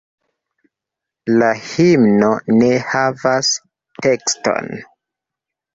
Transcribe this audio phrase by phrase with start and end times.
[1.43, 3.55] La himno ne havas
[4.03, 4.77] tekston.